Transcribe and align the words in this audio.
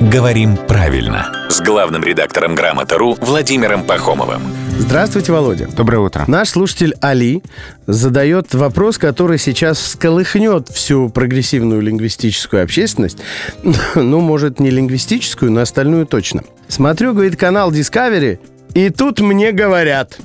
«Говорим 0.00 0.56
правильно» 0.56 1.30
с 1.50 1.60
главным 1.60 2.02
редактором 2.02 2.54
«Грамота.ру» 2.54 3.18
Владимиром 3.20 3.84
Пахомовым. 3.84 4.40
Здравствуйте, 4.78 5.30
Володя. 5.30 5.68
Доброе 5.76 5.98
утро. 5.98 6.24
Наш 6.26 6.48
слушатель 6.48 6.94
Али 7.02 7.42
задает 7.86 8.54
вопрос, 8.54 8.96
который 8.96 9.36
сейчас 9.36 9.78
всколыхнет 9.78 10.70
всю 10.70 11.10
прогрессивную 11.10 11.82
лингвистическую 11.82 12.62
общественность. 12.62 13.18
Ну, 13.94 14.20
может, 14.20 14.58
не 14.58 14.70
лингвистическую, 14.70 15.52
но 15.52 15.60
остальную 15.60 16.06
точно. 16.06 16.44
Смотрю, 16.66 17.12
говорит, 17.12 17.36
канал 17.36 17.70
Discovery, 17.70 18.38
и 18.72 18.88
тут 18.88 19.20
мне 19.20 19.52
говорят, 19.52 20.16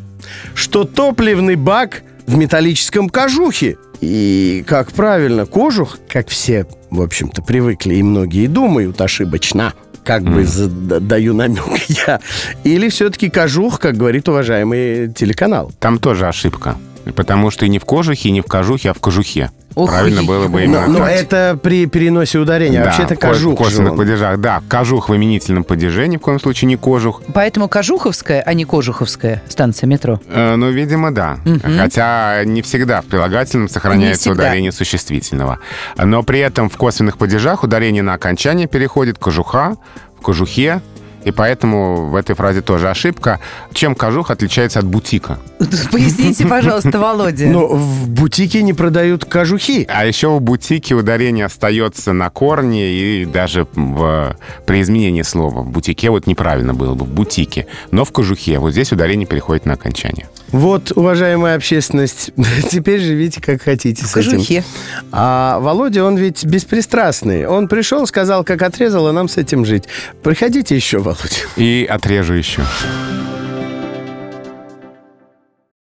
что 0.54 0.86
топливный 0.86 1.58
бак 1.58 2.04
в 2.28 2.38
металлическом 2.38 3.10
кожухе. 3.10 3.78
И, 4.02 4.64
как 4.68 4.92
правильно, 4.92 5.46
кожух, 5.46 5.98
как 6.08 6.28
все, 6.28 6.68
в 6.90 7.02
общем-то, 7.02 7.42
привыкли 7.42 7.96
и 7.96 8.04
многие 8.04 8.48
думают 8.48 9.00
ошибочно, 9.02 9.74
как 10.04 10.24
бы 10.24 10.46
даю 10.46 11.34
намек 11.34 11.64
я. 12.08 12.20
Или 12.64 12.90
все-таки 12.90 13.30
кожух, 13.30 13.80
как 13.80 13.98
говорит 13.98 14.28
уважаемый 14.28 15.12
телеканал. 15.14 15.72
Там 15.80 15.98
тоже 15.98 16.28
ошибка. 16.28 16.78
Потому 17.16 17.52
что 17.52 17.66
и 17.66 17.70
не 17.70 17.80
в 17.80 17.86
кожухе, 17.86 18.30
и 18.30 18.32
не 18.32 18.42
в 18.42 18.46
кожухе, 18.46 18.90
а 18.90 18.94
в 18.94 19.00
кожухе. 19.00 19.52
Ух, 19.76 19.90
Правильно 19.90 20.24
было 20.24 20.48
бы 20.48 20.64
именно 20.64 20.88
Но, 20.88 21.00
но 21.00 21.06
это 21.08 21.60
при 21.62 21.86
переносе 21.86 22.40
ударения. 22.40 22.80
Да, 22.80 22.86
Вообще 22.86 23.04
это 23.04 23.16
кожух. 23.18 23.60
В 23.60 23.64
косвенных 23.64 23.98
падежах. 23.98 24.40
Да, 24.40 24.62
кожух 24.70 25.10
в 25.10 25.16
именительном 25.16 25.66
падеже, 25.66 26.08
ни 26.08 26.16
в 26.16 26.22
коем 26.22 26.40
случае 26.40 26.68
не 26.70 26.78
кожух. 26.78 27.22
Поэтому 27.34 27.68
Кожуховская, 27.68 28.42
а 28.42 28.54
не 28.54 28.64
Кожуховская 28.64 29.44
станция 29.50 29.88
метро. 29.88 30.22
Э, 30.30 30.56
ну, 30.56 30.70
видимо, 30.72 31.14
да. 31.14 31.40
Мгм. 31.44 31.78
Хотя 31.78 32.44
не 32.46 32.62
всегда 32.62 33.02
в 33.02 33.06
прилагательном 33.06 33.68
сохраняется 33.68 34.22
всегда. 34.22 34.44
ударение 34.44 34.72
существительного. 34.72 35.60
Но 35.98 36.24
при 36.24 36.40
этом 36.40 36.70
в 36.70 36.78
косвенных 36.78 37.18
падежах 37.18 37.64
ударение 37.64 38.02
на 38.04 38.14
окончание 38.14 38.68
переходит 38.68 39.18
кожуха, 39.18 39.76
в 40.18 40.22
кожухе, 40.22 40.82
и 41.26 41.32
поэтому 41.32 42.06
в 42.12 42.16
этой 42.16 42.36
фразе 42.36 42.62
тоже 42.62 42.90
ошибка. 42.90 43.40
Чем 43.74 43.96
кожух 43.96 44.30
отличается 44.30 44.80
от 44.80 44.86
бутика? 44.86 45.40
Поясните, 45.92 46.46
пожалуйста, 46.46 47.00
Володя. 47.00 47.48
Но 47.48 47.68
в 47.68 48.08
бутике 48.08 48.62
не 48.62 48.74
продают 48.74 49.26
кожухи. 49.26 49.88
А 49.90 50.06
еще 50.06 50.30
в 50.30 50.40
бутике 50.40 50.94
ударение 50.94 51.46
остается 51.46 52.14
на 52.14 52.30
корне 52.30 52.92
и 52.92 53.26
даже 53.26 53.68
в, 53.74 54.38
при 54.68 54.82
изменении 54.82 55.24
слова. 55.24 55.62
В 55.62 55.70
бутике 55.70 56.12
вот 56.12 56.28
неправильно 56.28 56.76
было 56.76 56.94
бы, 56.94 57.06
в 57.06 57.10
бутике. 57.10 57.66
Но 57.90 58.06
в 58.06 58.12
кожухе 58.12 58.60
вот 58.60 58.72
здесь 58.72 58.92
ударение 58.92 59.26
переходит 59.26 59.66
на 59.66 59.74
окончание. 59.74 60.28
Вот, 60.50 60.92
уважаемая 60.96 61.56
общественность, 61.56 62.32
теперь 62.70 63.00
живите 63.00 63.42
как 63.42 63.64
хотите 63.64 64.06
В 64.06 64.08
с 64.08 64.16
этим. 64.16 64.32
кожухе. 64.32 64.64
А 65.12 65.60
Володя, 65.60 66.04
он 66.04 66.18
ведь 66.18 66.46
беспристрастный. 66.46 67.48
Он 67.48 67.68
пришел, 67.68 68.06
сказал, 68.06 68.44
как 68.44 68.62
отрезал, 68.62 69.08
а 69.08 69.12
нам 69.12 69.28
с 69.28 69.38
этим 69.38 69.66
жить. 69.66 69.86
Приходите 70.22 70.76
еще, 70.76 71.00
Володя. 71.00 71.15
И 71.56 71.86
отрежу 71.90 72.34
еще. 72.34 72.64